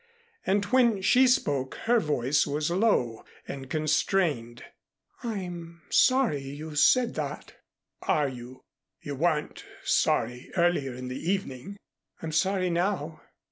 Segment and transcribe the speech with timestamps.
[0.47, 4.63] And when she spoke her voice was low and constrained.
[5.21, 7.53] "I'm sorry you said that."
[8.01, 8.63] "Are you?
[9.03, 11.77] You weren't sorry earlier in the evening."
[12.19, 13.21] "I'm sorry now."